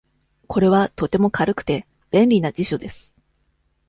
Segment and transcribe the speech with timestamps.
[0.47, 3.15] これはとても軽くて、便利な辞書です。